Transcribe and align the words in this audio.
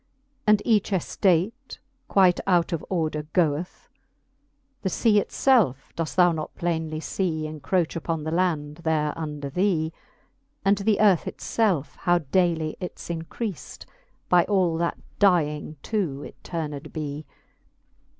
And 0.47 0.63
each 0.65 0.89
eftate 0.89 1.77
quite 2.07 2.39
out 2.47 2.73
of 2.73 2.83
order 2.89 3.27
go'th? 3.33 3.87
The 4.81 4.89
fea 4.89 5.19
it 5.19 5.29
felfe 5.29 5.95
doeft 5.95 6.15
thou 6.15 6.31
not 6.31 6.55
plainely 6.55 6.99
fee 6.99 7.45
Encroch 7.45 7.95
upon 7.95 8.23
the 8.23 8.31
land 8.31 8.77
there 8.77 9.13
under 9.15 9.47
thee? 9.51 9.93
And 10.65 10.77
th'earth 10.79 11.27
it 11.27 11.37
felfe 11.37 11.97
how 11.97 12.17
daily 12.17 12.75
its 12.79 13.09
increaft, 13.09 13.85
By 14.27 14.45
all 14.45 14.75
that 14.79 14.97
dying 15.19 15.77
to 15.83 16.23
it 16.23 16.43
turned 16.43 16.91
be 16.91 17.27